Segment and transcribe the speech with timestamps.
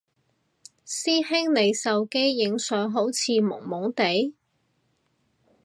[0.83, 4.33] 師兄你手機影相好似朦朦哋？